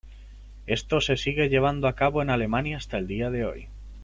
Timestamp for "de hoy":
3.29-3.67